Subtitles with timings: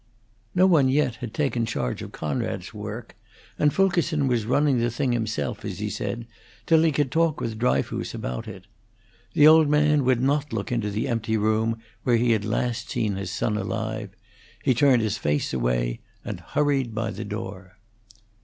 [0.55, 3.15] No one yet had taken charge of Conrad's work,
[3.59, 6.25] and Fulkerson was running the thing himself, as he said,
[6.65, 8.65] till he could talk with Dryfoos about it.
[9.33, 13.15] The old man would not look into the empty room where he had last seen
[13.15, 14.09] his son alive;
[14.63, 17.77] he turned his face away and hurried by the door.